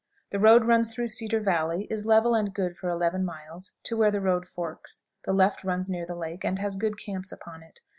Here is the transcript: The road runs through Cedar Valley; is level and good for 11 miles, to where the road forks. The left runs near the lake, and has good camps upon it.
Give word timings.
The 0.31 0.39
road 0.39 0.65
runs 0.65 0.91
through 0.91 1.09
Cedar 1.09 1.39
Valley; 1.39 1.85
is 1.91 2.07
level 2.07 2.33
and 2.33 2.51
good 2.51 2.75
for 2.75 2.89
11 2.89 3.23
miles, 3.23 3.73
to 3.83 3.95
where 3.95 4.09
the 4.09 4.19
road 4.19 4.47
forks. 4.47 5.03
The 5.25 5.31
left 5.31 5.63
runs 5.63 5.91
near 5.91 6.07
the 6.07 6.15
lake, 6.15 6.43
and 6.43 6.57
has 6.57 6.75
good 6.75 6.97
camps 6.97 7.31
upon 7.31 7.61
it. 7.61 7.81